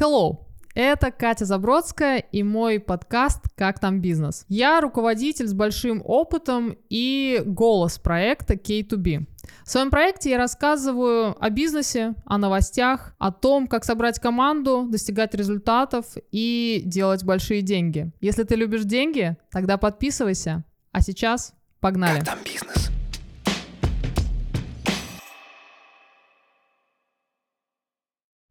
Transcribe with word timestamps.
Hello! 0.00 0.46
Это 0.74 1.10
Катя 1.10 1.44
Забродская 1.44 2.20
и 2.20 2.42
мой 2.42 2.80
подкаст 2.80 3.40
«Как 3.54 3.78
там 3.78 4.00
бизнес?». 4.00 4.46
Я 4.48 4.80
руководитель 4.80 5.46
с 5.46 5.52
большим 5.52 6.00
опытом 6.02 6.78
и 6.88 7.42
голос 7.44 7.98
проекта 7.98 8.54
K2B. 8.54 9.26
В 9.62 9.70
своем 9.70 9.90
проекте 9.90 10.30
я 10.30 10.38
рассказываю 10.38 11.36
о 11.38 11.50
бизнесе, 11.50 12.14
о 12.24 12.38
новостях, 12.38 13.14
о 13.18 13.30
том, 13.30 13.66
как 13.66 13.84
собрать 13.84 14.18
команду, 14.18 14.86
достигать 14.88 15.34
результатов 15.34 16.06
и 16.32 16.80
делать 16.86 17.22
большие 17.22 17.60
деньги. 17.60 18.10
Если 18.22 18.44
ты 18.44 18.54
любишь 18.54 18.84
деньги, 18.84 19.36
тогда 19.52 19.76
подписывайся. 19.76 20.64
А 20.92 21.02
сейчас 21.02 21.52
погнали. 21.78 22.20
Как 22.20 22.28
там 22.28 22.38
бизнес? 22.42 22.90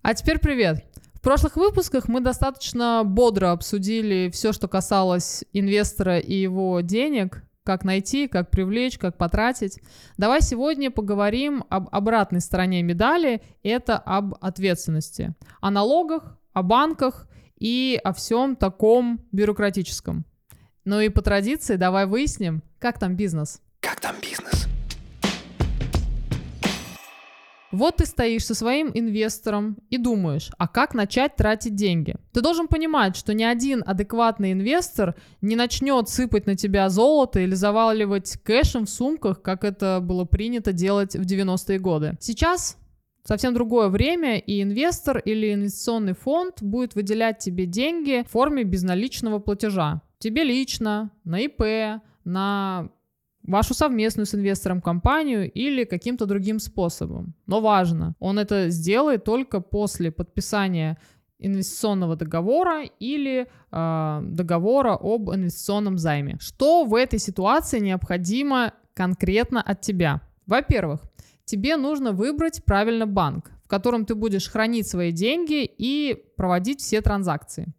А 0.10 0.16
теперь 0.16 0.40
привет. 0.40 0.89
Прошлых 1.30 1.58
выпусках 1.58 2.08
мы 2.08 2.22
достаточно 2.22 3.04
бодро 3.06 3.52
обсудили 3.52 4.32
все, 4.34 4.52
что 4.52 4.68
касалось 4.68 5.44
инвестора 5.54 6.18
и 6.18 6.34
его 6.34 6.82
денег, 6.82 7.44
как 7.64 7.84
найти, 7.84 8.28
как 8.28 8.50
привлечь, 8.50 8.98
как 8.98 9.16
потратить. 9.16 9.80
Давай 10.18 10.42
сегодня 10.42 10.90
поговорим 10.90 11.66
об 11.70 11.88
обратной 11.92 12.42
стороне 12.42 12.82
медали, 12.82 13.44
это 13.62 14.00
об 14.00 14.38
ответственности, 14.42 15.36
о 15.62 15.70
налогах, 15.70 16.36
о 16.54 16.64
банках 16.64 17.28
и 17.60 18.02
о 18.04 18.12
всем 18.14 18.56
таком 18.56 19.22
бюрократическом. 19.32 20.26
Ну 20.84 21.00
и 21.00 21.10
по 21.10 21.22
традиции 21.22 21.76
давай 21.76 22.08
выясним, 22.08 22.64
как 22.80 22.98
там 22.98 23.16
бизнес. 23.16 23.62
Как 23.82 24.00
там 24.00 24.16
бизнес? 24.20 24.69
Вот 27.72 27.98
ты 27.98 28.06
стоишь 28.06 28.46
со 28.46 28.56
своим 28.56 28.90
инвестором 28.94 29.78
и 29.90 29.98
думаешь, 29.98 30.50
а 30.58 30.68
как 30.68 30.96
начать 30.96 31.36
тратить 31.36 31.76
деньги? 31.76 32.16
Ты 32.34 32.42
должен 32.42 32.68
понимать, 32.68 33.16
что 33.16 33.34
ни 33.34 33.44
один 33.44 33.84
адекватный 33.86 34.54
инвестор 34.54 35.16
не 35.42 35.56
начнет 35.56 36.10
сыпать 36.10 36.48
на 36.48 36.56
тебя 36.56 36.90
золото 36.90 37.40
или 37.40 37.54
заваливать 37.54 38.38
кэшем 38.44 38.86
в 38.86 38.90
сумках, 38.90 39.42
как 39.44 39.64
это 39.64 40.00
было 40.02 40.26
принято 40.26 40.74
делать 40.74 41.16
в 41.16 41.22
90-е 41.22 41.78
годы. 41.78 42.18
Сейчас 42.20 42.78
совсем 43.24 43.54
другое 43.54 43.90
время, 43.90 44.40
и 44.40 44.64
инвестор 44.64 45.20
или 45.20 45.54
инвестиционный 45.54 46.14
фонд 46.14 46.64
будет 46.64 46.96
выделять 46.96 47.38
тебе 47.38 47.68
деньги 47.68 48.26
в 48.28 48.32
форме 48.32 48.64
безналичного 48.64 49.38
платежа. 49.38 50.02
Тебе 50.18 50.44
лично, 50.44 51.12
на 51.24 51.40
ИП, 51.40 52.02
на 52.26 52.90
вашу 53.44 53.74
совместную 53.74 54.26
с 54.26 54.36
инвестором 54.36 54.82
компанию 54.82 55.52
или 55.52 55.84
каким-то 55.84 56.26
другим 56.26 56.60
способом. 56.60 57.34
Но 57.48 57.62
важно, 57.62 58.16
он 58.20 58.40
это 58.40 58.70
сделает 58.70 59.24
только 59.24 59.62
после 59.62 60.12
подписания 60.12 60.98
инвестиционного 61.40 62.16
договора 62.16 62.84
или 63.00 63.48
э, 63.72 64.22
договора 64.24 64.98
об 65.00 65.32
инвестиционном 65.32 65.98
займе. 65.98 66.38
Что 66.40 66.84
в 66.84 66.94
этой 66.94 67.18
ситуации 67.18 67.80
необходимо 67.80 68.74
конкретно 68.94 69.62
от 69.62 69.82
тебя? 69.82 70.22
Во-первых, 70.46 71.02
тебе 71.46 71.78
нужно 71.78 72.12
выбрать 72.12 72.64
правильно 72.66 73.08
банк, 73.08 73.52
в 73.64 73.70
котором 73.70 74.06
ты 74.06 74.16
будешь 74.16 74.50
хранить 74.50 74.88
свои 74.88 75.12
деньги 75.12 75.64
и 75.64 76.26
проводить 76.36 76.82
все 76.82 77.02
транзакции. 77.02 77.74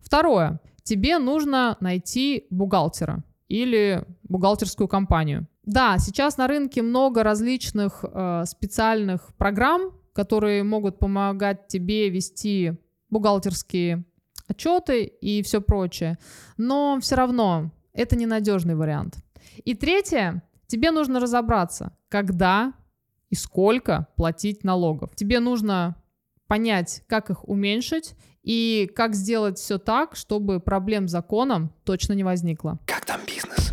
Второе, 0.00 0.60
тебе 0.82 1.18
нужно 1.18 1.78
найти 1.80 2.46
бухгалтера 2.50 3.24
или 3.48 4.04
бухгалтерскую 4.24 4.88
компанию. 4.88 5.46
Да, 5.64 5.98
сейчас 5.98 6.36
на 6.36 6.46
рынке 6.46 6.82
много 6.82 7.22
различных 7.22 8.04
э, 8.04 8.44
специальных 8.46 9.34
программ, 9.36 9.92
которые 10.12 10.62
могут 10.62 10.98
помогать 10.98 11.68
тебе 11.68 12.08
вести 12.08 12.74
бухгалтерские 13.10 14.04
отчеты 14.48 15.04
и 15.04 15.42
все 15.42 15.60
прочее, 15.60 16.18
но 16.56 16.98
все 17.00 17.16
равно 17.16 17.72
это 17.92 18.16
ненадежный 18.16 18.74
вариант. 18.74 19.16
И 19.64 19.74
третье, 19.74 20.42
тебе 20.66 20.90
нужно 20.90 21.20
разобраться, 21.20 21.96
когда 22.08 22.74
и 23.30 23.34
сколько 23.34 24.08
платить 24.16 24.64
налогов. 24.64 25.14
Тебе 25.16 25.40
нужно 25.40 25.96
понять, 26.46 27.02
как 27.08 27.30
их 27.30 27.48
уменьшить 27.48 28.14
и 28.46 28.88
как 28.94 29.14
сделать 29.14 29.58
все 29.58 29.76
так, 29.76 30.14
чтобы 30.14 30.60
проблем 30.60 31.08
с 31.08 31.10
законом 31.10 31.72
точно 31.84 32.12
не 32.12 32.22
возникло. 32.24 32.78
Как 32.86 33.04
там 33.04 33.20
бизнес? 33.26 33.72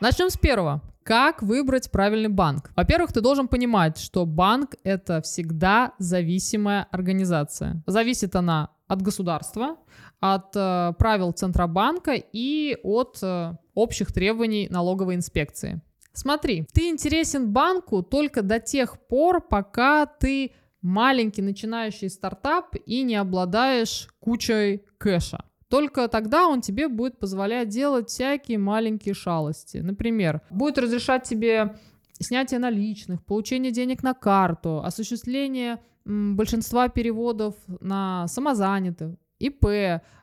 Начнем 0.00 0.30
с 0.30 0.36
первого. 0.38 0.82
Как 1.02 1.42
выбрать 1.42 1.90
правильный 1.90 2.30
банк? 2.30 2.72
Во-первых, 2.74 3.12
ты 3.12 3.20
должен 3.20 3.46
понимать, 3.46 3.98
что 3.98 4.24
банк 4.26 4.74
это 4.82 5.20
всегда 5.20 5.92
зависимая 5.98 6.88
организация. 6.90 7.82
Зависит 7.86 8.34
она 8.34 8.70
от 8.88 9.02
государства, 9.02 9.76
от 10.18 10.56
э, 10.56 10.94
правил 10.98 11.32
Центробанка 11.32 12.14
и 12.14 12.76
от 12.82 13.18
э, 13.22 13.52
общих 13.74 14.12
требований 14.12 14.66
налоговой 14.70 15.14
инспекции. 15.14 15.80
Смотри, 16.12 16.66
ты 16.72 16.88
интересен 16.88 17.52
банку 17.52 18.02
только 18.02 18.42
до 18.42 18.58
тех 18.58 18.98
пор, 18.98 19.40
пока 19.40 20.06
ты 20.06 20.52
маленький 20.82 21.42
начинающий 21.42 22.08
стартап 22.08 22.74
и 22.86 23.02
не 23.02 23.16
обладаешь 23.16 24.08
кучей 24.20 24.84
кэша. 24.98 25.44
Только 25.68 26.06
тогда 26.08 26.46
он 26.46 26.60
тебе 26.60 26.88
будет 26.88 27.18
позволять 27.18 27.68
делать 27.68 28.08
всякие 28.08 28.58
маленькие 28.58 29.14
шалости. 29.14 29.78
Например, 29.78 30.42
будет 30.50 30.78
разрешать 30.78 31.24
тебе 31.24 31.76
снятие 32.12 32.60
наличных, 32.60 33.24
получение 33.24 33.72
денег 33.72 34.02
на 34.02 34.14
карту, 34.14 34.80
осуществление 34.82 35.80
большинства 36.04 36.88
переводов 36.88 37.56
на 37.80 38.28
самозанятых, 38.28 39.16
ИП, 39.38 39.64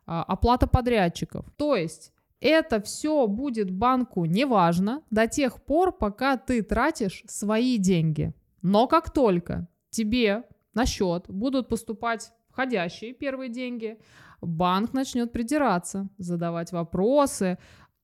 а, 0.05 0.23
оплата 0.23 0.65
подрядчиков. 0.65 1.45
То 1.57 1.75
есть 1.75 2.13
это 2.39 2.81
все 2.81 3.27
будет 3.27 3.69
банку 3.69 4.25
неважно 4.25 5.03
до 5.11 5.27
тех 5.27 5.61
пор, 5.63 5.91
пока 5.91 6.37
ты 6.37 6.61
тратишь 6.61 7.23
свои 7.27 7.77
деньги. 7.77 8.33
Но 8.61 8.87
как 8.87 9.11
только 9.11 9.67
тебе 9.93 10.43
на 10.73 10.85
счет 10.85 11.25
будут 11.27 11.69
поступать 11.69 12.31
входящие 12.49 13.13
первые 13.13 13.49
деньги, 13.49 13.97
банк 14.41 14.93
начнет 14.93 15.31
придираться, 15.31 16.09
задавать 16.17 16.71
вопросы 16.71 17.57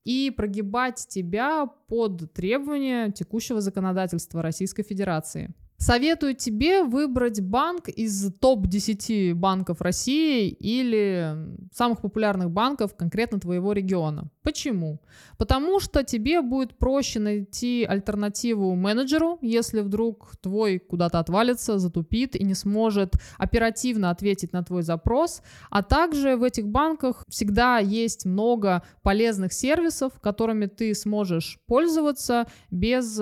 и 0.03 0.31
прогибать 0.31 1.05
тебя 1.07 1.65
под 1.65 2.33
требования 2.33 3.11
текущего 3.11 3.61
законодательства 3.61 4.41
Российской 4.41 4.83
Федерации. 4.83 5.53
Советую 5.81 6.35
тебе 6.35 6.83
выбрать 6.83 7.39
банк 7.39 7.87
из 7.87 8.33
топ-10 8.33 9.33
банков 9.33 9.79
России 9.81 10.49
или 10.49 11.37
самых 11.73 12.01
популярных 12.01 12.51
банков 12.51 12.97
конкретно 12.97 13.39
твоего 13.39 13.71
региона. 13.71 14.29
Почему? 14.43 14.99
Потому 15.37 15.79
что 15.79 16.03
тебе 16.03 16.41
будет 16.41 16.77
проще 16.77 17.19
найти 17.19 17.85
альтернативу 17.85 18.75
менеджеру, 18.75 19.37
если 19.41 19.79
вдруг 19.79 20.35
твой 20.41 20.79
куда-то 20.79 21.17
отвалится, 21.19 21.79
затупит 21.79 22.35
и 22.35 22.43
не 22.43 22.55
сможет 22.55 23.13
оперативно 23.37 24.09
ответить 24.09 24.51
на 24.51 24.63
твой 24.63 24.81
запрос. 24.81 25.41
А 25.69 25.81
также 25.81 26.35
в 26.35 26.43
этих 26.43 26.67
банках 26.67 27.23
всегда 27.29 27.77
есть 27.79 28.25
много 28.25 28.83
полезных 29.01 29.53
сервисов, 29.53 30.19
которыми 30.19 30.65
ты 30.65 30.93
сможешь 30.93 31.57
пользоваться 31.67 32.47
без 32.69 33.21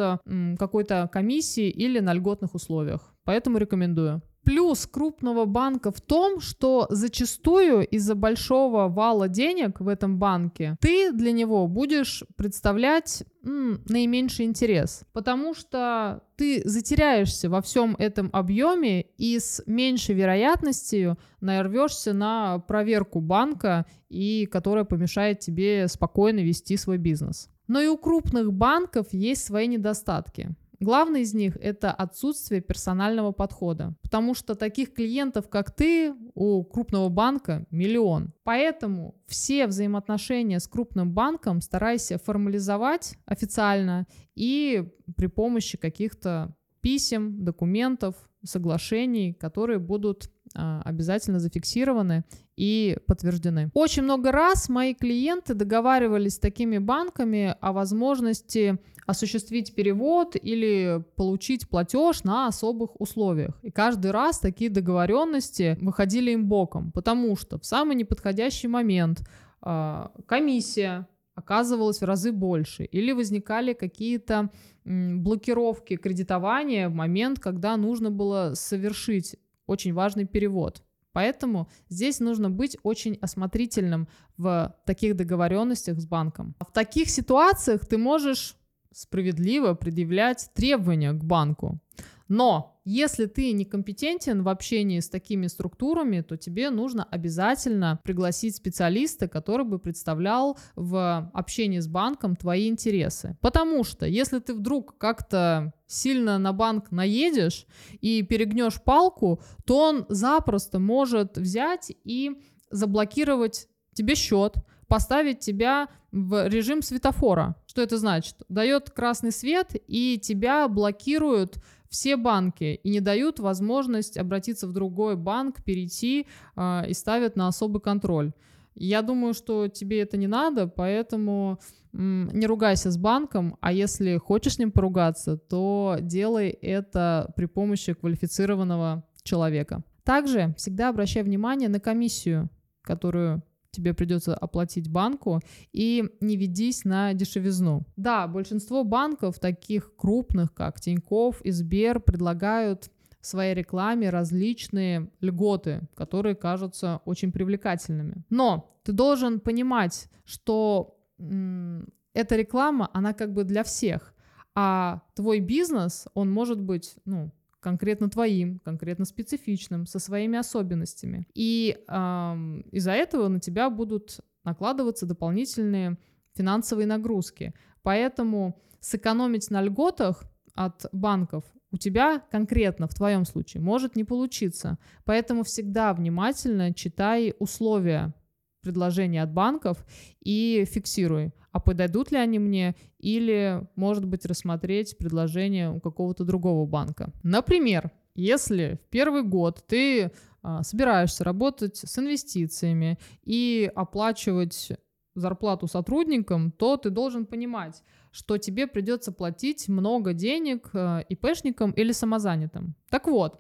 какой-то 0.58 1.08
комиссии 1.14 1.70
или 1.70 2.00
на 2.00 2.14
льготных 2.14 2.47
комфортных 2.48 2.56
условиях. 2.56 3.14
Поэтому 3.24 3.58
рекомендую. 3.58 4.22
Плюс 4.46 4.88
крупного 4.88 5.46
банка 5.46 5.92
в 5.92 6.00
том, 6.00 6.40
что 6.40 6.88
зачастую 6.90 7.86
из-за 7.86 8.16
большого 8.16 8.88
вала 8.88 9.28
денег 9.28 9.82
в 9.82 9.90
этом 9.90 10.18
банке 10.18 10.78
ты 10.80 11.12
для 11.12 11.34
него 11.34 11.68
будешь 11.68 12.24
представлять 12.38 13.24
м, 13.44 13.82
наименьший 13.90 14.46
интерес, 14.46 15.04
потому 15.12 15.54
что 15.54 16.22
ты 16.38 16.62
затеряешься 16.64 17.50
во 17.50 17.60
всем 17.62 17.96
этом 18.00 18.30
объеме 18.32 19.02
и 19.18 19.38
с 19.38 19.62
меньшей 19.68 20.16
вероятностью 20.16 21.18
нарвешься 21.42 22.14
на 22.14 22.60
проверку 22.60 23.20
банка, 23.20 23.86
и 24.10 24.46
которая 24.46 24.86
помешает 24.86 25.40
тебе 25.40 25.90
спокойно 25.90 26.40
вести 26.40 26.78
свой 26.78 26.98
бизнес. 26.98 27.50
Но 27.68 27.82
и 27.82 27.88
у 27.88 27.98
крупных 27.98 28.54
банков 28.54 29.08
есть 29.12 29.44
свои 29.44 29.68
недостатки. 29.68 30.56
Главный 30.80 31.22
из 31.22 31.34
них– 31.34 31.58
это 31.62 31.92
отсутствие 31.92 32.62
персонального 32.62 33.32
подхода, 33.32 33.96
потому 34.04 34.36
что 34.36 34.54
таких 34.54 34.94
клиентов, 34.94 35.50
как 35.50 35.76
ты, 35.76 36.14
у 36.36 36.64
крупного 36.64 37.10
банка 37.10 37.66
миллион. 37.72 38.34
Поэтому 38.44 39.16
все 39.26 39.66
взаимоотношения 39.66 40.60
с 40.60 40.68
крупным 40.68 41.12
банком 41.12 41.62
старайся 41.62 42.20
формализовать 42.20 43.18
официально 43.26 44.06
и 44.36 44.88
при 45.16 45.26
помощи 45.28 45.78
каких-то 45.78 46.56
писем, 46.82 47.44
документов, 47.44 48.16
соглашений, 48.44 49.34
которые 49.34 49.80
будут 49.80 50.30
обязательно 50.58 51.40
зафиксированы 51.40 52.24
и 52.56 52.98
подтверждены. 53.06 53.70
Очень 53.74 54.04
много 54.04 54.32
раз 54.32 54.70
мои 54.70 54.94
клиенты 54.94 55.54
договаривались 55.54 56.36
с 56.36 56.40
такими 56.40 56.80
банками 56.80 57.56
о 57.62 57.72
возможности 57.72 58.80
осуществить 59.06 59.74
перевод 59.74 60.36
или 60.36 61.04
получить 61.16 61.70
платеж 61.70 62.24
на 62.24 62.48
особых 62.48 63.00
условиях. 63.00 63.58
И 63.62 63.72
каждый 63.72 64.12
раз 64.12 64.40
такие 64.40 64.70
договоренности 64.70 65.78
выходили 65.80 66.32
им 66.32 66.48
боком, 66.48 66.92
потому 66.92 67.36
что 67.38 67.58
в 67.58 67.66
самый 67.66 67.96
неподходящий 67.96 68.68
момент 68.68 69.22
э, 69.62 70.08
комиссия 70.26 71.08
оказывалась 71.36 72.02
в 72.02 72.06
разы 72.06 72.32
больше, 72.32 72.84
или 72.84 73.12
возникали 73.12 73.74
какие-то 73.74 74.50
блокировки 74.84 75.96
кредитования 75.96 76.90
в 76.90 76.94
момент, 76.94 77.40
когда 77.40 77.78
нужно 77.78 78.10
было 78.10 78.54
совершить 78.56 79.36
очень 79.68 79.94
важный 79.94 80.26
перевод. 80.26 80.84
Поэтому 81.14 81.68
здесь 81.90 82.20
нужно 82.20 82.50
быть 82.50 82.78
очень 82.84 83.18
осмотрительным 83.22 84.08
в 84.38 84.76
таких 84.86 85.16
договоренностях 85.16 86.00
с 86.00 86.06
банком. 86.06 86.56
В 86.60 86.72
таких 86.72 87.10
ситуациях 87.10 87.88
ты 87.88 87.98
можешь 87.98 88.56
справедливо 88.94 89.74
предъявлять 89.74 90.50
требования 90.54 91.14
к 91.14 91.24
банку. 91.24 91.80
Но 92.28 92.80
если 92.84 93.26
ты 93.26 93.52
некомпетентен 93.52 94.44
в 94.44 94.50
общении 94.50 95.00
с 95.00 95.10
такими 95.10 95.48
структурами, 95.48 96.22
то 96.22 96.38
тебе 96.38 96.70
нужно 96.70 97.04
обязательно 97.04 98.00
пригласить 98.04 98.56
специалиста, 98.56 99.28
который 99.28 99.66
бы 99.66 99.80
представлял 99.80 100.58
в 100.76 101.30
общении 101.34 101.80
с 101.80 101.88
банком 101.88 102.36
твои 102.36 102.68
интересы. 102.68 103.38
Потому 103.42 103.84
что 103.84 104.06
если 104.06 104.40
ты 104.40 104.54
вдруг 104.54 104.98
как-то 104.98 105.74
сильно 105.88 106.38
на 106.38 106.54
банк 106.54 106.92
наедешь 106.92 107.66
и 108.02 108.22
перегнешь 108.22 108.82
палку, 108.82 109.42
то 109.66 109.80
он 109.80 110.06
запросто 110.10 110.80
может 110.80 111.38
взять 111.38 111.92
и 112.04 112.40
заблокировать 112.70 113.68
тебе 113.94 114.16
счет, 114.16 114.56
поставить 114.88 115.40
тебя 115.40 115.88
в 116.12 116.48
режим 116.48 116.82
светофора. 116.82 117.56
Что 117.66 117.82
это 117.82 117.98
значит? 117.98 118.36
Дает 118.50 118.90
красный 118.92 119.32
свет 119.32 119.72
и 119.88 120.20
тебя 120.20 120.68
блокируют 120.68 121.58
все 121.90 122.18
банки 122.18 122.80
и 122.84 122.90
не 122.90 123.00
дают 123.00 123.40
возможность 123.40 124.18
обратиться 124.18 124.68
в 124.68 124.74
другой 124.74 125.16
банк, 125.16 125.64
перейти 125.64 126.28
э, 126.56 126.90
и 126.90 126.94
ставят 126.94 127.36
на 127.36 127.48
особый 127.48 127.82
контроль. 127.82 128.34
Я 128.80 129.02
думаю, 129.02 129.34
что 129.34 129.68
тебе 129.68 130.02
это 130.02 130.18
не 130.18 130.28
надо, 130.28 130.68
поэтому 130.68 131.60
не 131.94 132.46
ругайся 132.46 132.92
с 132.92 132.98
банком, 132.98 133.58
а 133.60 133.72
если 133.72 134.18
хочешь 134.18 134.56
с 134.56 134.60
ним 134.60 134.72
поругаться, 134.72 135.38
то 135.38 135.98
делай 136.00 136.50
это 136.50 137.34
при 137.36 137.46
помощи 137.46 137.94
квалифицированного 137.94 139.04
человека. 139.24 139.84
Также 140.04 140.54
всегда 140.58 140.90
обращай 140.90 141.24
внимание 141.24 141.70
на 141.70 141.80
комиссию, 141.80 142.50
которую 142.82 143.42
тебе 143.72 143.94
придется 143.94 144.36
оплатить 144.36 144.90
банку, 144.90 145.40
и 145.72 146.04
не 146.22 146.36
ведись 146.36 146.86
на 146.86 147.14
дешевизну. 147.14 147.86
Да, 147.96 148.28
большинство 148.28 148.84
банков, 148.84 149.40
таких 149.40 149.96
крупных, 149.96 150.54
как 150.54 150.80
Тиньков 150.80 151.42
и 151.42 151.52
Сбер, 151.52 152.00
предлагают 152.00 152.90
в 153.20 153.26
своей 153.26 153.54
рекламе 153.54 154.10
различные 154.10 155.10
льготы, 155.22 155.88
которые 155.96 156.36
кажутся 156.36 157.02
очень 157.06 157.32
привлекательными. 157.32 158.24
Но 158.30 158.80
ты 158.84 158.92
должен 158.92 159.40
понимать, 159.40 160.10
что 160.26 160.98
м- 161.20 161.88
эта 162.14 162.36
реклама, 162.36 162.90
она 162.94 163.14
как 163.14 163.34
бы 163.34 163.44
для 163.44 163.64
всех, 163.64 164.14
а 164.56 165.02
твой 165.14 165.40
бизнес, 165.40 166.08
он 166.14 166.32
может 166.32 166.60
быть, 166.60 166.96
ну, 167.06 167.32
конкретно 167.60 168.10
твоим, 168.10 168.60
конкретно 168.60 169.06
специфичным, 169.06 169.86
со 169.86 170.00
своими 170.00 170.38
особенностями. 170.38 171.28
И 171.34 171.78
э, 171.88 172.62
из-за 172.72 172.92
этого 172.92 173.28
на 173.28 173.40
тебя 173.40 173.70
будут 173.70 174.20
накладываться 174.44 175.06
дополнительные 175.06 175.98
финансовые 176.34 176.88
нагрузки. 176.88 177.54
Поэтому 177.82 178.62
сэкономить 178.80 179.52
на 179.52 179.62
льготах 179.62 180.24
от 180.54 180.86
банков 180.92 181.44
у 181.72 181.78
тебя 181.78 182.20
конкретно 182.32 182.88
в 182.88 182.94
твоем 182.94 183.26
случае 183.26 183.62
может 183.62 183.96
не 183.96 184.04
получиться. 184.04 184.78
Поэтому 185.06 185.44
всегда 185.44 185.94
внимательно 185.94 186.74
читай 186.74 187.34
условия 187.40 188.14
предложения 188.62 189.24
от 189.24 189.32
банков 189.32 189.86
и 190.22 190.66
фиксируй, 190.68 191.32
а 191.52 191.60
подойдут 191.60 192.12
ли 192.12 192.18
они 192.18 192.40
мне 192.40 192.76
или, 193.00 193.68
может 193.76 194.06
быть, 194.06 194.26
рассмотреть 194.26 194.98
предложение 194.98 195.72
у 195.72 195.80
какого-то 195.80 196.24
другого 196.24 196.66
банка. 196.66 197.14
Например, 197.24 197.92
если 198.16 198.80
в 198.84 198.90
первый 198.90 199.24
год 199.24 199.64
ты 199.68 200.12
а, 200.42 200.64
собираешься 200.64 201.24
работать 201.24 201.78
с 201.78 202.00
инвестициями 202.00 202.98
и 203.24 203.72
оплачивать 203.76 204.72
зарплату 205.16 205.68
сотрудникам, 205.68 206.52
то 206.52 206.78
ты 206.78 206.90
должен 206.90 207.26
понимать, 207.26 207.84
что 208.18 208.40
тебе 208.40 208.66
придется 208.66 209.12
платить 209.12 209.70
много 209.70 210.14
денег 210.14 210.72
э, 210.74 211.04
ИПшникам 211.08 211.70
или 211.70 211.92
самозанятым. 211.92 212.74
Так 212.90 213.08
вот, 213.08 213.40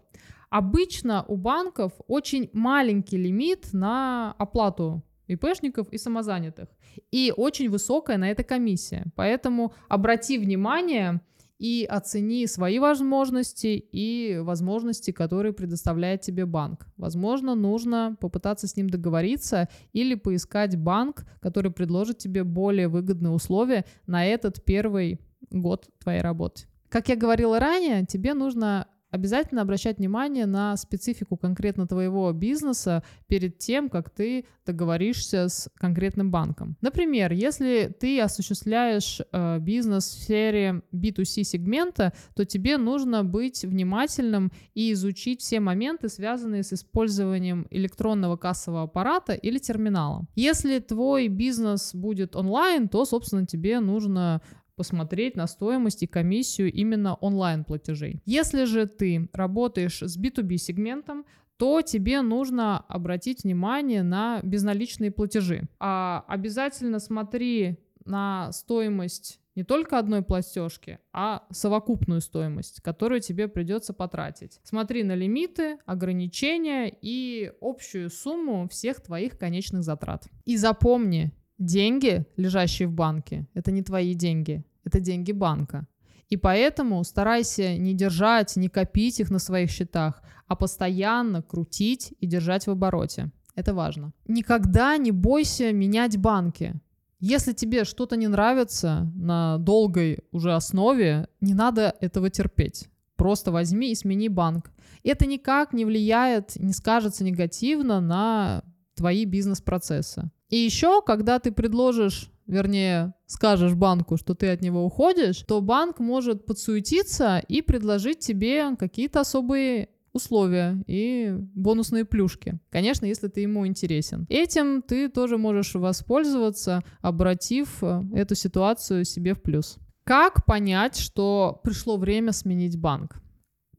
обычно 0.51 1.25
у 1.27 1.35
банков 1.35 1.93
очень 2.07 2.51
маленький 2.53 3.17
лимит 3.17 3.73
на 3.73 4.35
оплату 4.37 5.01
ИПшников 5.25 5.91
и 5.91 5.97
самозанятых. 5.97 6.69
И 7.09 7.33
очень 7.35 7.71
высокая 7.71 8.17
на 8.17 8.29
это 8.29 8.43
комиссия. 8.43 9.05
Поэтому 9.15 9.73
обрати 9.89 10.37
внимание 10.37 11.21
и 11.59 11.85
оцени 11.89 12.45
свои 12.47 12.79
возможности 12.79 13.83
и 13.91 14.37
возможности, 14.39 15.11
которые 15.11 15.53
предоставляет 15.53 16.21
тебе 16.21 16.45
банк. 16.45 16.87
Возможно, 16.97 17.55
нужно 17.55 18.15
попытаться 18.19 18.67
с 18.67 18.75
ним 18.75 18.89
договориться 18.89 19.67
или 19.93 20.15
поискать 20.15 20.77
банк, 20.77 21.25
который 21.41 21.71
предложит 21.71 22.19
тебе 22.19 22.43
более 22.43 22.87
выгодные 22.87 23.31
условия 23.31 23.85
на 24.05 24.25
этот 24.25 24.63
первый 24.63 25.19
год 25.49 25.89
твоей 25.99 26.21
работы. 26.21 26.63
Как 26.89 27.09
я 27.09 27.15
говорила 27.15 27.59
ранее, 27.59 28.05
тебе 28.05 28.33
нужно 28.33 28.87
обязательно 29.11 29.61
обращать 29.61 29.97
внимание 29.97 30.45
на 30.45 30.75
специфику 30.77 31.37
конкретно 31.37 31.87
твоего 31.87 32.31
бизнеса 32.33 33.03
перед 33.27 33.57
тем, 33.57 33.89
как 33.89 34.09
ты 34.09 34.45
договоришься 34.65 35.47
с 35.47 35.69
конкретным 35.75 36.31
банком. 36.31 36.77
Например, 36.81 37.31
если 37.31 37.95
ты 37.99 38.19
осуществляешь 38.19 39.21
э, 39.31 39.59
бизнес 39.59 40.05
в 40.05 40.23
сфере 40.23 40.81
B2C 40.93 41.43
сегмента, 41.43 42.13
то 42.35 42.45
тебе 42.45 42.77
нужно 42.77 43.23
быть 43.23 43.63
внимательным 43.63 44.51
и 44.73 44.91
изучить 44.93 45.41
все 45.41 45.59
моменты, 45.59 46.09
связанные 46.09 46.63
с 46.63 46.73
использованием 46.73 47.67
электронного 47.71 48.35
кассового 48.37 48.83
аппарата 48.83 49.33
или 49.33 49.57
терминала. 49.57 50.25
Если 50.35 50.79
твой 50.79 51.27
бизнес 51.27 51.95
будет 51.95 52.35
онлайн, 52.35 52.89
то, 52.89 53.05
собственно, 53.05 53.45
тебе 53.45 53.79
нужно 53.79 54.41
посмотреть 54.77 55.35
на 55.35 55.47
стоимость 55.47 56.03
и 56.03 56.07
комиссию 56.07 56.71
именно 56.71 57.15
онлайн-платежей. 57.15 58.21
Если 58.25 58.63
же 58.63 58.85
ты 58.85 59.27
работаешь 59.33 60.01
с 60.01 60.17
B2B 60.17 60.55
сегментом, 60.55 61.25
то 61.57 61.81
тебе 61.81 62.21
нужно 62.21 62.79
обратить 62.87 63.43
внимание 63.43 64.03
на 64.03 64.39
безналичные 64.43 65.11
платежи. 65.11 65.67
А 65.79 66.23
обязательно 66.27 66.99
смотри 66.99 67.79
на 68.05 68.51
стоимость 68.53 69.41
не 69.55 69.63
только 69.63 69.97
одной 69.97 70.21
платежки, 70.21 70.99
а 71.11 71.47
совокупную 71.49 72.21
стоимость, 72.21 72.79
которую 72.81 73.21
тебе 73.21 73.47
придется 73.47 73.91
потратить. 73.91 74.59
Смотри 74.63 75.01
на 75.03 75.15
лимиты, 75.15 75.79
ограничения 75.87 76.95
и 77.01 77.51
общую 77.59 78.11
сумму 78.11 78.69
всех 78.69 79.01
твоих 79.01 79.39
конечных 79.39 79.81
затрат. 79.81 80.27
И 80.45 80.57
запомни, 80.57 81.31
Деньги, 81.57 82.25
лежащие 82.37 82.87
в 82.87 82.93
банке, 82.93 83.47
это 83.53 83.71
не 83.71 83.81
твои 83.81 84.13
деньги, 84.13 84.63
это 84.83 84.99
деньги 84.99 85.31
банка. 85.31 85.87
И 86.29 86.37
поэтому 86.37 87.03
старайся 87.03 87.77
не 87.77 87.93
держать, 87.93 88.55
не 88.57 88.67
копить 88.69 89.19
их 89.19 89.31
на 89.31 89.39
своих 89.39 89.71
счетах, 89.71 90.21
а 90.47 90.55
постоянно 90.55 91.41
крутить 91.41 92.13
и 92.19 92.27
держать 92.27 92.67
в 92.67 92.71
обороте. 92.71 93.31
Это 93.55 93.73
важно. 93.73 94.13
Никогда 94.27 94.97
не 94.97 95.11
бойся 95.11 95.73
менять 95.73 96.17
банки. 96.17 96.75
Если 97.19 97.53
тебе 97.53 97.85
что-то 97.85 98.15
не 98.15 98.27
нравится 98.27 99.11
на 99.15 99.57
долгой 99.57 100.19
уже 100.31 100.53
основе, 100.53 101.27
не 101.41 101.55
надо 101.55 101.95
этого 101.99 102.29
терпеть. 102.29 102.87
Просто 103.15 103.51
возьми 103.51 103.91
и 103.91 103.95
смени 103.95 104.29
банк. 104.29 104.69
Это 105.03 105.25
никак 105.25 105.73
не 105.73 105.85
влияет, 105.85 106.55
не 106.57 106.73
скажется 106.73 107.23
негативно 107.23 107.99
на 107.99 108.63
твои 108.97 109.25
бизнес-процессы. 109.25 110.29
И 110.49 110.57
еще, 110.57 111.01
когда 111.01 111.39
ты 111.39 111.51
предложишь 111.51 112.29
вернее, 112.47 113.13
скажешь 113.25 113.73
банку, 113.73 114.17
что 114.17 114.33
ты 114.33 114.49
от 114.49 114.61
него 114.61 114.83
уходишь, 114.83 115.43
то 115.47 115.61
банк 115.61 115.99
может 115.99 116.45
подсуетиться 116.45 117.39
и 117.47 117.61
предложить 117.61 118.19
тебе 118.19 118.75
какие-то 118.77 119.19
особые 119.19 119.89
условия 120.13 120.83
и 120.87 121.35
бонусные 121.53 122.05
плюшки. 122.05 122.59
Конечно, 122.69 123.05
если 123.05 123.27
ты 123.27 123.41
ему 123.41 123.67
интересен. 123.67 124.25
Этим 124.29 124.81
ты 124.81 125.09
тоже 125.09 125.37
можешь 125.37 125.75
воспользоваться, 125.75 126.83
обратив 127.01 127.83
э, 127.83 128.01
эту 128.15 128.33
ситуацию 128.33 129.05
себе 129.05 129.35
в 129.35 129.41
плюс. 129.41 129.77
Как 130.03 130.45
понять, 130.45 130.97
что 130.97 131.59
пришло 131.63 131.97
время 131.97 132.31
сменить 132.31 132.79
банк? 132.79 133.21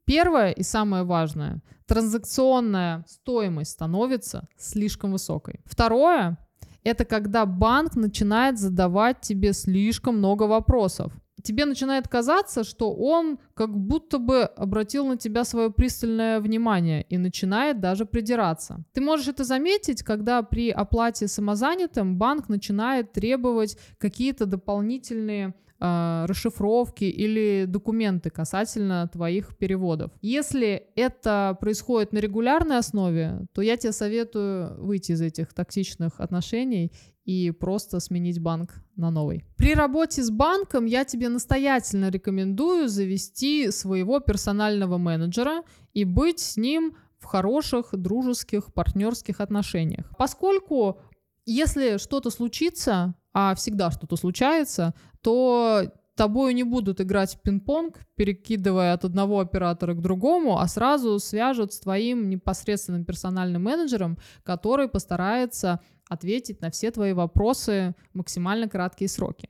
Первое 0.08 0.52
и 0.52 0.62
самое 0.62 1.04
важное, 1.04 1.60
транзакционная 1.86 3.04
стоимость 3.06 3.72
становится 3.72 4.48
слишком 4.56 5.12
высокой. 5.12 5.60
Второе, 5.66 6.38
это 6.82 7.04
когда 7.04 7.44
банк 7.44 7.94
начинает 7.94 8.58
задавать 8.58 9.20
тебе 9.20 9.52
слишком 9.52 10.16
много 10.16 10.44
вопросов. 10.44 11.12
Тебе 11.42 11.66
начинает 11.66 12.08
казаться, 12.08 12.64
что 12.64 12.90
он 12.94 13.38
как 13.52 13.76
будто 13.76 14.18
бы 14.18 14.44
обратил 14.44 15.06
на 15.06 15.18
тебя 15.18 15.44
свое 15.44 15.70
пристальное 15.70 16.40
внимание 16.40 17.02
и 17.02 17.18
начинает 17.18 17.80
даже 17.80 18.06
придираться. 18.06 18.84
Ты 18.94 19.02
можешь 19.02 19.28
это 19.28 19.44
заметить, 19.44 20.02
когда 20.02 20.42
при 20.42 20.70
оплате 20.70 21.28
самозанятым 21.28 22.16
банк 22.16 22.48
начинает 22.48 23.12
требовать 23.12 23.76
какие-то 23.98 24.46
дополнительные 24.46 25.52
э, 25.80 26.24
расшифровки 26.26 27.04
или 27.04 27.64
документы 27.66 28.30
касательно 28.30 29.08
твоих 29.12 29.56
переводов. 29.56 30.10
Если 30.20 30.84
это 30.96 31.56
происходит 31.60 32.12
на 32.12 32.18
регулярной 32.18 32.78
основе, 32.78 33.46
то 33.52 33.62
я 33.62 33.76
тебе 33.76 33.92
советую 33.92 34.82
выйти 34.84 35.12
из 35.12 35.20
этих 35.20 35.52
токсичных 35.54 36.20
отношений 36.20 36.92
и 37.24 37.50
просто 37.50 38.00
сменить 38.00 38.40
банк 38.40 38.74
на 38.96 39.10
новый. 39.10 39.44
При 39.56 39.74
работе 39.74 40.22
с 40.22 40.30
банком 40.30 40.86
я 40.86 41.04
тебе 41.04 41.28
настоятельно 41.28 42.10
рекомендую 42.10 42.88
завести 42.88 43.70
своего 43.70 44.20
персонального 44.20 44.96
менеджера 44.96 45.62
и 45.92 46.04
быть 46.04 46.40
с 46.40 46.56
ним 46.56 46.96
в 47.18 47.24
хороших, 47.26 47.90
дружеских, 47.92 48.72
партнерских 48.72 49.40
отношениях. 49.40 50.10
Поскольку 50.16 51.00
если 51.44 51.96
что-то 51.96 52.30
случится, 52.30 53.14
а 53.32 53.54
всегда 53.54 53.90
что-то 53.90 54.16
случается, 54.16 54.94
то 55.22 55.90
тобою 56.18 56.54
не 56.54 56.64
будут 56.64 57.00
играть 57.00 57.36
в 57.36 57.40
пинг-понг, 57.40 58.00
перекидывая 58.16 58.92
от 58.92 59.04
одного 59.04 59.40
оператора 59.40 59.94
к 59.94 60.02
другому, 60.02 60.58
а 60.58 60.66
сразу 60.68 61.18
свяжут 61.18 61.72
с 61.72 61.80
твоим 61.80 62.28
непосредственным 62.28 63.04
персональным 63.04 63.62
менеджером, 63.62 64.18
который 64.42 64.88
постарается 64.88 65.80
ответить 66.10 66.60
на 66.60 66.70
все 66.70 66.90
твои 66.90 67.12
вопросы 67.12 67.94
в 68.12 68.18
максимально 68.18 68.68
краткие 68.68 69.08
сроки. 69.08 69.48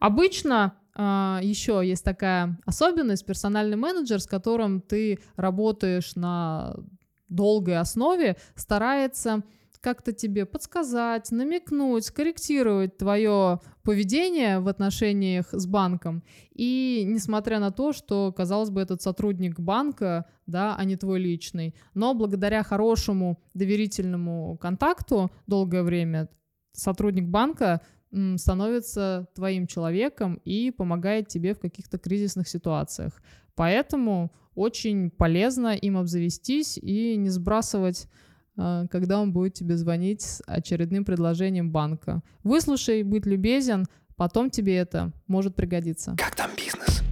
Обычно 0.00 0.74
Uh, 0.96 0.98
а, 0.98 1.40
еще 1.42 1.82
есть 1.84 2.02
такая 2.02 2.58
особенность, 2.64 3.26
персональный 3.26 3.76
менеджер, 3.76 4.18
с 4.18 4.26
которым 4.26 4.80
ты 4.80 5.18
работаешь 5.36 6.16
на 6.16 6.74
долгой 7.28 7.76
основе, 7.78 8.38
старается 8.54 9.42
как-то 9.80 10.12
тебе 10.12 10.46
подсказать, 10.46 11.30
намекнуть, 11.30 12.04
скорректировать 12.04 12.96
твое 12.96 13.60
поведение 13.82 14.60
в 14.60 14.68
отношениях 14.68 15.48
с 15.52 15.66
банком. 15.66 16.22
И 16.52 17.04
несмотря 17.06 17.60
на 17.60 17.70
то, 17.70 17.92
что, 17.92 18.32
казалось 18.32 18.70
бы, 18.70 18.80
этот 18.80 19.02
сотрудник 19.02 19.60
банка, 19.60 20.26
да, 20.46 20.74
а 20.76 20.84
не 20.84 20.96
твой 20.96 21.20
личный, 21.20 21.74
но 21.94 22.14
благодаря 22.14 22.62
хорошему 22.62 23.42
доверительному 23.54 24.58
контакту 24.58 25.30
долгое 25.46 25.82
время 25.82 26.28
сотрудник 26.72 27.28
банка 27.28 27.80
становится 28.36 29.28
твоим 29.34 29.66
человеком 29.66 30.40
и 30.44 30.70
помогает 30.70 31.28
тебе 31.28 31.54
в 31.54 31.58
каких-то 31.58 31.98
кризисных 31.98 32.48
ситуациях. 32.48 33.20
Поэтому 33.54 34.32
очень 34.54 35.10
полезно 35.10 35.74
им 35.74 35.98
обзавестись 35.98 36.78
и 36.78 37.16
не 37.16 37.28
сбрасывать 37.28 38.08
когда 38.56 39.20
он 39.20 39.32
будет 39.32 39.54
тебе 39.54 39.76
звонить 39.76 40.22
с 40.22 40.42
очередным 40.46 41.04
предложением 41.04 41.70
банка. 41.70 42.22
Выслушай, 42.42 43.02
будь 43.02 43.26
любезен, 43.26 43.86
потом 44.16 44.50
тебе 44.50 44.76
это 44.76 45.12
может 45.26 45.54
пригодиться. 45.54 46.14
Как 46.18 46.34
там 46.34 46.50
бизнес? 46.56 47.02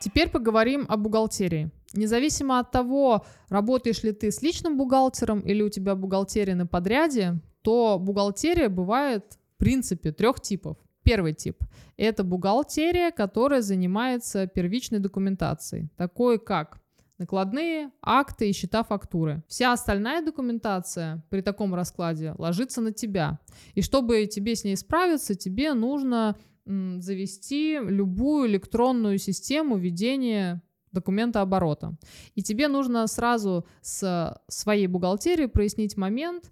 Теперь 0.00 0.28
поговорим 0.28 0.84
о 0.88 0.98
бухгалтерии. 0.98 1.70
Независимо 1.94 2.58
от 2.58 2.70
того, 2.70 3.24
работаешь 3.48 4.02
ли 4.02 4.12
ты 4.12 4.30
с 4.30 4.42
личным 4.42 4.76
бухгалтером 4.76 5.40
или 5.40 5.62
у 5.62 5.70
тебя 5.70 5.94
бухгалтерия 5.94 6.54
на 6.54 6.66
подряде, 6.66 7.40
то 7.62 7.98
бухгалтерия 7.98 8.68
бывает 8.68 9.38
в 9.54 9.58
принципе 9.58 10.12
трех 10.12 10.40
типов. 10.40 10.76
Первый 11.04 11.32
тип– 11.34 11.62
это 11.96 12.24
бухгалтерия, 12.24 13.10
которая 13.10 13.62
занимается 13.62 14.46
первичной 14.46 14.98
документацией, 14.98 15.88
такой 15.96 16.38
как 16.38 16.80
накладные, 17.18 17.90
акты 18.02 18.50
и 18.50 18.52
счета 18.52 18.82
фактуры. 18.82 19.42
Вся 19.48 19.72
остальная 19.72 20.24
документация 20.24 21.24
при 21.30 21.40
таком 21.40 21.74
раскладе 21.74 22.34
ложится 22.38 22.80
на 22.80 22.92
тебя. 22.92 23.38
И 23.74 23.82
чтобы 23.82 24.26
тебе 24.26 24.56
с 24.56 24.64
ней 24.64 24.76
справиться, 24.76 25.34
тебе 25.34 25.74
нужно 25.74 26.36
завести 26.66 27.78
любую 27.78 28.48
электронную 28.48 29.18
систему 29.18 29.76
ведения 29.76 30.62
документа 30.92 31.40
оборота. 31.40 31.96
И 32.34 32.42
тебе 32.42 32.68
нужно 32.68 33.06
сразу 33.06 33.66
с 33.82 34.40
своей 34.48 34.86
бухгалтерией 34.86 35.48
прояснить 35.48 35.96
момент, 35.96 36.50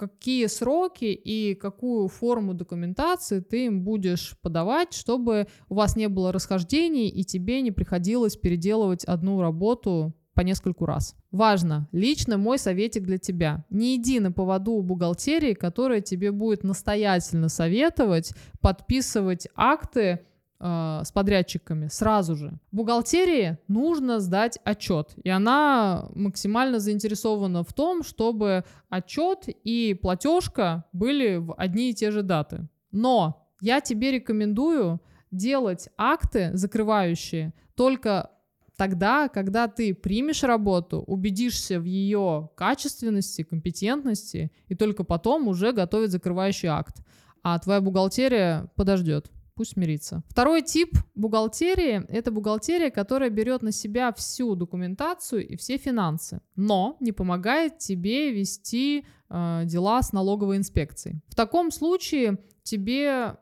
какие 0.00 0.46
сроки 0.46 1.04
и 1.04 1.54
какую 1.54 2.08
форму 2.08 2.54
документации 2.54 3.40
ты 3.40 3.66
им 3.66 3.84
будешь 3.84 4.34
подавать, 4.40 4.94
чтобы 4.94 5.46
у 5.68 5.74
вас 5.74 5.94
не 5.94 6.08
было 6.08 6.32
расхождений 6.32 7.08
и 7.08 7.22
тебе 7.22 7.60
не 7.60 7.70
приходилось 7.70 8.34
переделывать 8.34 9.04
одну 9.04 9.42
работу 9.42 10.14
по 10.32 10.40
нескольку 10.40 10.86
раз. 10.86 11.16
Важно, 11.30 11.86
лично 11.92 12.38
мой 12.38 12.58
советик 12.58 13.02
для 13.02 13.18
тебя. 13.18 13.66
Не 13.68 13.96
иди 13.96 14.20
на 14.20 14.32
поводу 14.32 14.72
у 14.72 14.82
бухгалтерии, 14.82 15.52
которая 15.52 16.00
тебе 16.00 16.32
будет 16.32 16.64
настоятельно 16.64 17.50
советовать 17.50 18.32
подписывать 18.62 19.48
акты 19.54 20.20
э, 20.60 21.00
с 21.04 21.10
подрядчиками 21.10 21.88
сразу 21.88 22.36
же. 22.36 22.58
Бухгалтерии 22.70 23.58
нужно 23.68 24.20
сдать 24.20 24.58
отчет, 24.64 25.14
и 25.24 25.30
она 25.30 26.08
максимально 26.14 26.78
заинтересована 26.78 27.64
в 27.64 27.72
том, 27.72 28.02
чтобы 28.02 28.64
отчет 28.88 29.44
и 29.64 29.98
платежка 30.00 30.84
были 30.92 31.36
в 31.36 31.54
одни 31.54 31.90
и 31.90 31.94
те 31.94 32.10
же 32.10 32.22
даты. 32.22 32.68
Но 32.92 33.48
я 33.60 33.80
тебе 33.80 34.12
рекомендую 34.12 35.00
делать 35.30 35.88
акты 35.96 36.50
закрывающие 36.54 37.54
только 37.74 38.30
тогда, 38.76 39.28
когда 39.28 39.68
ты 39.68 39.94
примешь 39.94 40.42
работу, 40.42 41.00
убедишься 41.06 41.78
в 41.78 41.84
ее 41.84 42.48
качественности, 42.56 43.42
компетентности, 43.42 44.50
и 44.68 44.74
только 44.74 45.04
потом 45.04 45.48
уже 45.48 45.72
готовить 45.72 46.10
закрывающий 46.10 46.68
акт. 46.68 47.02
А 47.42 47.58
твоя 47.58 47.80
бухгалтерия 47.80 48.70
подождет 48.76 49.30
пусть 49.60 49.72
смирится. 49.72 50.22
Второй 50.30 50.62
тип 50.62 50.96
бухгалтерии– 51.14 52.06
это 52.08 52.30
бухгалтерия, 52.30 52.90
которая 52.90 53.28
берет 53.28 53.60
на 53.60 53.72
себя 53.72 54.10
всю 54.14 54.54
документацию 54.54 55.46
и 55.46 55.54
все 55.56 55.76
финансы, 55.76 56.40
но 56.56 56.96
не 57.00 57.12
помогает 57.12 57.76
тебе 57.76 58.32
вести 58.32 59.04
э, 59.28 59.62
дела 59.66 60.00
с 60.00 60.14
налоговой 60.14 60.56
инспекцией. 60.56 61.20
В 61.28 61.34
таком 61.34 61.70
случае 61.72 62.38
тебе 62.62 63.36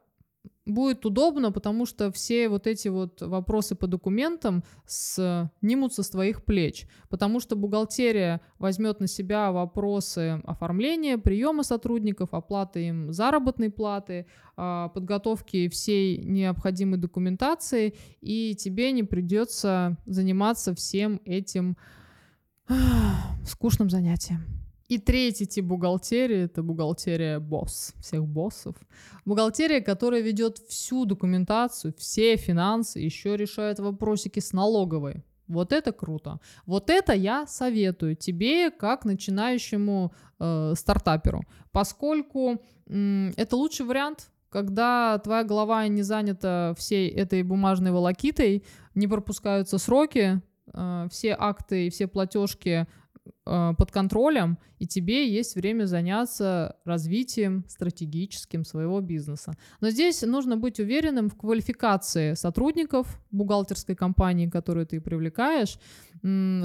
будет 0.68 1.04
удобно, 1.06 1.50
потому 1.50 1.86
что 1.86 2.12
все 2.12 2.48
вот 2.48 2.66
эти 2.66 2.88
вот 2.88 3.22
вопросы 3.22 3.74
по 3.74 3.86
документам 3.86 4.62
снимутся 4.86 6.02
с 6.02 6.10
твоих 6.10 6.44
плеч, 6.44 6.86
потому 7.08 7.40
что 7.40 7.56
бухгалтерия 7.56 8.40
возьмет 8.58 9.00
на 9.00 9.06
себя 9.06 9.50
вопросы 9.50 10.40
оформления, 10.44 11.18
приема 11.18 11.62
сотрудников, 11.62 12.34
оплаты 12.34 12.88
им 12.88 13.12
заработной 13.12 13.70
платы, 13.70 14.26
а, 14.56 14.88
подготовки 14.88 15.68
всей 15.68 16.18
необходимой 16.18 16.98
документации, 16.98 17.94
и 18.20 18.54
тебе 18.54 18.92
не 18.92 19.02
придется 19.02 19.96
заниматься 20.06 20.74
всем 20.74 21.20
этим 21.24 21.76
скучным 23.44 23.88
занятием. 23.88 24.57
И 24.88 24.96
третий 24.96 25.46
тип 25.46 25.66
бухгалтерии— 25.66 26.44
это 26.44 26.62
бухгалтерия 26.62 27.40
босс, 27.40 27.92
всех 28.00 28.26
боссов. 28.26 28.74
Бухгалтерия, 29.26 29.82
которая 29.82 30.22
ведет 30.22 30.58
всю 30.58 31.04
документацию, 31.04 31.92
все 31.98 32.36
финансы, 32.36 32.98
еще 32.98 33.36
решает 33.36 33.80
вопросики 33.80 34.40
с 34.40 34.54
налоговой. 34.54 35.22
Вот 35.46 35.72
это 35.74 35.92
круто. 35.92 36.40
Вот 36.64 36.88
это 36.88 37.12
я 37.12 37.46
советую 37.46 38.16
тебе 38.16 38.70
как 38.70 39.04
начинающему 39.04 40.12
э, 40.38 40.72
стартаперу, 40.74 41.42
поскольку 41.70 42.62
э, 42.86 43.30
это 43.36 43.56
лучший 43.56 43.84
вариант, 43.84 44.30
когда 44.48 45.18
твоя 45.18 45.44
голова 45.44 45.86
не 45.88 46.02
занята 46.02 46.74
всей 46.78 47.10
этой 47.10 47.42
бумажной 47.42 47.92
волокитой, 47.92 48.64
не 48.94 49.06
пропускаются 49.06 49.76
сроки, 49.76 50.40
э, 50.72 51.08
все 51.10 51.36
акты 51.38 51.86
и 51.86 51.90
все 51.90 52.06
платежки 52.06 52.86
э, 53.48 53.74
под 53.76 53.90
контролем, 53.90 54.58
и 54.78 54.86
тебе 54.86 55.28
есть 55.28 55.56
время 55.56 55.86
заняться 55.86 56.76
развитием 56.84 57.64
стратегическим 57.68 58.64
своего 58.64 59.00
бизнеса. 59.00 59.54
Но 59.80 59.90
здесь 59.90 60.22
нужно 60.22 60.56
быть 60.56 60.78
уверенным 60.80 61.28
в 61.28 61.36
квалификации 61.36 62.34
сотрудников 62.34 63.20
бухгалтерской 63.30 63.94
компании, 63.94 64.48
которую 64.48 64.86
ты 64.86 65.00
привлекаешь, 65.00 65.78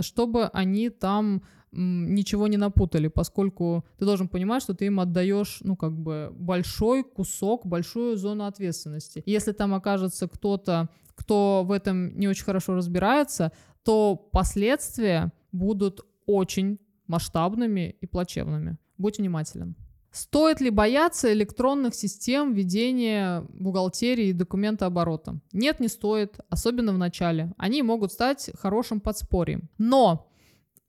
чтобы 0.01 0.45
они 0.53 0.89
там 0.89 1.41
ничего 1.75 2.47
не 2.47 2.57
напутали, 2.57 3.07
поскольку 3.07 3.83
ты 3.97 4.05
должен 4.05 4.27
понимать, 4.27 4.61
что 4.61 4.75
ты 4.75 4.85
им 4.85 4.99
отдаешь, 4.99 5.59
ну, 5.61 5.75
как 5.75 5.97
бы 5.97 6.31
большой 6.31 7.03
кусок, 7.03 7.65
большую 7.65 8.15
зону 8.17 8.45
ответственности. 8.45 9.23
Если 9.25 9.53
там 9.53 9.73
окажется 9.73 10.27
кто-то 10.27 10.89
кто 11.15 11.63
в 11.65 11.71
этом 11.71 12.17
не 12.17 12.27
очень 12.27 12.43
хорошо 12.43 12.75
разбирается, 12.75 13.51
то 13.83 14.15
последствия 14.15 15.31
будут 15.51 16.05
очень 16.25 16.79
масштабными 17.07 17.95
и 18.01 18.05
плачевными. 18.05 18.77
Будь 18.97 19.17
внимателен. 19.17 19.75
Стоит 20.11 20.61
ли 20.61 20.69
бояться 20.69 21.33
электронных 21.33 21.95
систем 21.95 22.53
ведения 22.53 23.45
бухгалтерии 23.49 24.27
и 24.27 24.33
документооборота? 24.33 25.39
Нет, 25.51 25.79
не 25.79 25.87
стоит, 25.87 26.39
особенно 26.49 26.93
в 26.93 26.99
начале. 26.99 27.53
Они 27.57 27.81
могут 27.81 28.11
стать 28.11 28.51
хорошим 28.59 29.01
подспорьем. 29.01 29.69
Но 29.79 30.29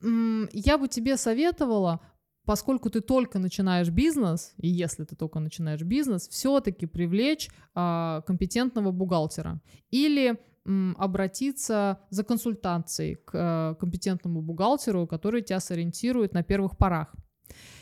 я 0.02 0.76
бы 0.76 0.88
тебе 0.88 1.16
советовала 1.16 2.00
поскольку 2.44 2.90
ты 2.90 3.00
только 3.00 3.38
начинаешь 3.38 3.88
бизнес, 3.88 4.54
и 4.58 4.68
если 4.68 5.04
ты 5.04 5.16
только 5.16 5.40
начинаешь 5.40 5.82
бизнес, 5.82 6.28
все-таки 6.28 6.86
привлечь 6.86 7.48
а, 7.74 8.22
компетентного 8.26 8.90
бухгалтера 8.90 9.60
или 9.90 10.38
обратиться 10.96 12.00
за 12.10 12.24
консультацией 12.24 13.16
к 13.16 13.30
а, 13.34 13.74
компетентному 13.74 14.40
бухгалтеру, 14.40 15.06
который 15.06 15.42
тебя 15.42 15.60
сориентирует 15.60 16.32
на 16.32 16.42
первых 16.42 16.76
порах. 16.78 17.14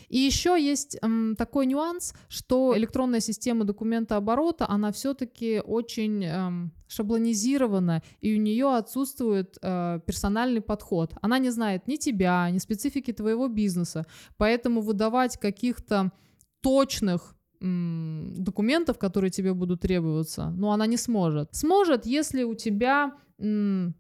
И 0.09 0.19
еще 0.19 0.63
есть 0.63 0.99
такой 1.39 1.65
нюанс, 1.65 2.13
что 2.29 2.77
электронная 2.77 3.21
система 3.21 3.65
документа 3.65 4.17
оборота, 4.17 4.69
она 4.69 4.93
все-таки 4.93 5.63
очень 5.65 6.23
эм, 6.23 6.73
шаблонизирована, 6.87 8.03
и 8.21 8.37
у 8.37 8.39
нее 8.39 8.77
отсутствует 8.77 9.57
э, 9.63 10.01
персональный 10.05 10.61
подход. 10.61 11.15
Она 11.23 11.39
не 11.39 11.49
знает 11.49 11.89
ни 11.89 11.97
тебя, 11.97 12.51
ни 12.51 12.59
специфики 12.59 13.11
твоего 13.15 13.49
бизнеса, 13.49 14.05
поэтому 14.37 14.83
выдавать 14.83 15.39
каких-то 15.39 16.13
точных 16.61 17.35
документов, 17.63 18.99
которые 18.99 19.31
тебе 19.31 19.55
будут 19.55 19.83
требоваться, 19.83 20.51
но 20.51 20.73
она 20.73 20.87
не 20.87 20.97
сможет. 20.97 21.49
Сможет, 21.53 22.07
если 22.07 22.43
у 22.43 22.55
тебя 22.55 23.13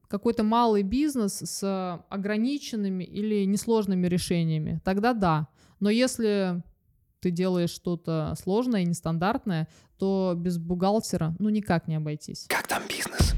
какой-то 0.08 0.42
малый 0.42 0.82
бизнес 0.82 1.42
с 1.44 2.04
ограниченными 2.08 3.04
или 3.04 3.44
несложными 3.44 4.06
решениями, 4.06 4.80
тогда 4.84 5.12
да. 5.12 5.48
Но 5.80 5.90
если 5.90 6.62
ты 7.20 7.30
делаешь 7.30 7.70
что-то 7.70 8.34
сложное 8.40 8.82
и 8.82 8.86
нестандартное, 8.86 9.68
то 9.98 10.34
без 10.36 10.58
бухгалтера 10.58 11.36
ну 11.38 11.48
никак 11.48 11.86
не 11.86 11.96
обойтись. 11.96 12.46
Как 12.48 12.66
там 12.66 12.82
бизнес? 12.88 13.34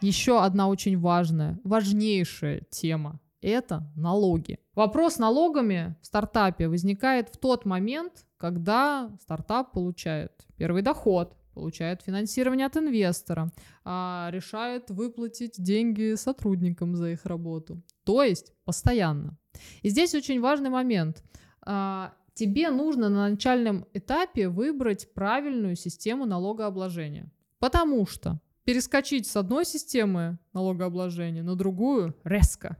Еще 0.00 0.42
одна 0.42 0.68
очень 0.68 0.98
важная, 0.98 1.58
важнейшая 1.64 2.62
тема– 2.70 3.20
это 3.42 3.90
налоги. 3.96 4.58
Вопрос 4.74 5.14
с 5.14 5.18
налогами 5.18 5.96
в 6.00 6.06
стартапе 6.06 6.68
возникает 6.68 7.28
в 7.28 7.38
тот 7.38 7.64
момент, 7.64 8.26
когда 8.36 9.10
стартап 9.20 9.72
получает 9.72 10.32
первый 10.56 10.82
доход, 10.82 11.36
получает 11.54 12.02
финансирование 12.02 12.66
от 12.66 12.76
инвестора, 12.76 13.52
а, 13.84 14.28
решает 14.32 14.90
выплатить 14.90 15.62
деньги 15.62 16.14
сотрудникам 16.14 16.94
за 16.94 17.10
их 17.10 17.26
работу. 17.26 17.82
То 18.04 18.22
есть 18.22 18.52
постоянно. 18.64 19.36
И 19.82 19.90
здесь 19.90 20.14
очень 20.14 20.40
важный 20.40 20.70
момент. 20.70 21.22
А, 21.62 22.14
тебе 22.34 22.70
нужно 22.70 23.08
на 23.08 23.28
начальном 23.30 23.86
этапе 23.92 24.48
выбрать 24.48 25.12
правильную 25.12 25.76
систему 25.76 26.24
налогообложения. 26.24 27.30
Потому 27.58 28.06
что 28.06 28.40
перескочить 28.64 29.26
с 29.26 29.36
одной 29.36 29.64
системы 29.64 30.38
налогообложения 30.52 31.42
на 31.42 31.56
другую 31.56 32.14
резко 32.24 32.76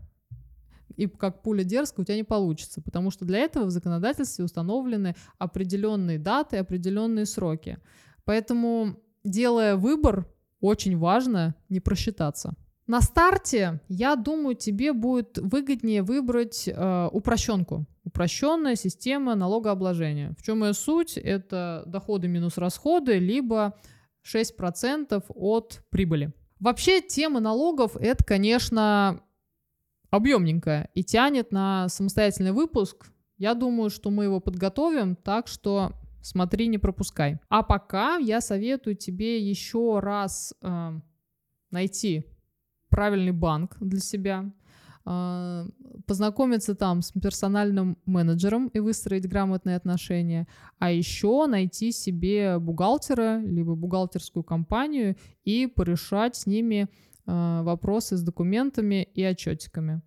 и 0.97 1.06
как 1.06 1.42
пуля 1.42 1.64
дерзко 1.64 2.00
у 2.00 2.04
тебя 2.04 2.16
не 2.16 2.25
получится, 2.25 2.80
потому 2.80 3.11
что 3.11 3.25
для 3.25 3.38
этого 3.38 3.66
в 3.66 3.70
законодательстве 3.70 4.44
установлены 4.44 5.14
определенные 5.38 6.18
даты, 6.18 6.59
определенные 6.59 7.26
сроки. 7.26 7.78
Поэтому, 8.25 9.00
делая 9.25 9.76
выбор, 9.76 10.26
очень 10.61 10.97
важно 10.97 11.54
не 11.68 11.80
просчитаться. 11.80 12.54
На 12.87 13.00
старте, 13.00 13.80
я 13.88 14.16
думаю, 14.16 14.56
тебе 14.56 14.92
будет 14.92 15.38
выгоднее 15.38 16.02
выбрать 16.02 16.66
э, 16.66 17.09
упрощенку. 17.12 17.87
Упрощенная 18.02 18.75
система 18.75 19.37
налогообложения. 19.37 20.35
В 20.37 20.42
чем 20.42 20.64
ее 20.64 20.73
суть? 20.73 21.16
Это 21.16 21.85
доходы 21.87 22.26
минус 22.26 22.59
расходы, 22.59 23.18
либо 23.18 23.78
6% 24.26 25.25
от 25.28 25.82
прибыли. 25.90 26.32
Вообще, 26.59 27.00
тема 27.00 27.38
налогов— 27.38 27.97
это, 28.00 28.25
конечно, 28.25 29.23
объемненькая 30.11 30.90
и 30.95 31.05
тянет 31.05 31.52
на 31.52 31.89
самостоятельный 31.89 32.52
выпуск. 32.52 33.11
Я 33.39 33.54
думаю, 33.54 33.91
что 33.91 34.11
мы 34.11 34.25
его 34.25 34.41
подготовим 34.41 35.17
так, 35.17 35.49
что 35.49 35.93
Смотри, 36.23 36.69
не 36.69 36.78
пропускай. 36.78 37.39
А 37.49 37.63
пока 37.63 38.17
я 38.17 38.41
советую 38.41 38.95
тебе 38.97 39.41
еще 39.41 40.00
раз 40.00 40.54
э, 40.61 41.00
найти 41.71 42.26
правильный 42.91 43.32
банк 43.32 43.76
для 43.80 44.00
себя, 44.00 44.52
э, 45.06 45.67
познакомиться 46.06 46.75
там 46.75 47.00
с 47.00 47.13
персональным 47.13 47.97
менеджером 48.04 48.69
и 48.69 48.80
выстроить 48.80 49.28
грамотные 49.28 49.76
отношения, 49.76 50.47
а 50.78 50.91
еще 50.91 51.47
найти 51.47 51.91
себе 51.91 52.58
бухгалтера, 52.58 53.41
либо 53.41 53.75
бухгалтерскую 53.75 54.43
компанию 54.43 55.17
и 55.45 55.67
порешать 55.67 56.37
с 56.37 56.47
ними 56.47 56.89
вопросы 57.62 58.16
с 58.16 58.23
документами 58.23 59.08
и 59.14 59.23
отчетиками. 59.23 60.02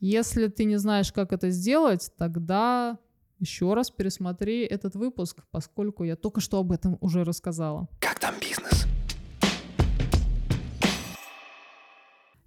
Если 0.00 0.46
ты 0.46 0.64
не 0.64 0.76
знаешь, 0.76 1.12
как 1.12 1.32
это 1.32 1.50
сделать, 1.50 2.10
тогда 2.16 2.98
еще 3.38 3.74
раз 3.74 3.90
пересмотри 3.90 4.64
этот 4.64 4.94
выпуск, 4.94 5.44
поскольку 5.50 6.04
я 6.04 6.16
только 6.16 6.40
что 6.40 6.58
об 6.58 6.72
этом 6.72 6.98
уже 7.00 7.24
рассказала. 7.24 7.88
Как 8.00 8.18
там 8.18 8.34
бизнес? 8.40 8.86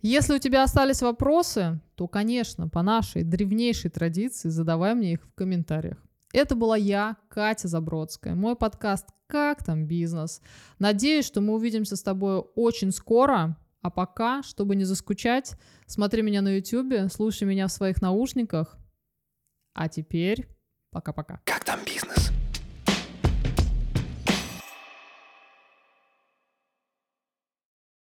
Если 0.02 0.34
у 0.34 0.40
тебя 0.40 0.64
остались 0.64 1.02
вопросы, 1.02 1.80
то, 1.96 2.08
конечно, 2.08 2.68
по 2.68 2.82
нашей 2.82 3.24
древнейшей 3.24 3.92
традиции 3.92 4.50
задавай 4.50 4.96
мне 4.96 5.14
их 5.14 5.24
в 5.24 5.34
комментариях. 5.34 6.04
Это 6.34 6.56
была 6.56 6.78
я, 6.78 7.18
Катя 7.30 7.68
Забродская, 7.68 8.34
мой 8.34 8.56
подкаст 8.56 9.08
«Как 9.28 9.64
там 9.64 9.86
бизнес?». 9.86 10.42
Надеюсь, 10.80 11.26
что 11.26 11.42
мы 11.42 11.54
увидимся 11.54 11.96
с 11.96 12.02
тобой 12.02 12.40
очень 12.56 12.92
скоро, 12.92 13.58
а 13.82 13.90
пока, 13.90 14.44
чтобы 14.44 14.76
не 14.76 14.84
заскучать, 14.84 15.56
смотри 15.86 16.22
меня 16.22 16.42
на 16.42 16.56
YouTube, 16.56 17.12
слушай 17.12 17.44
меня 17.44 17.68
в 17.68 17.72
своих 17.72 18.02
наушниках. 18.02 18.78
А 19.74 19.88
теперь 19.88 20.48
Пока-пока. 20.92 21.40
Как 21.46 21.64
там 21.64 21.80
бизнес? 21.86 22.21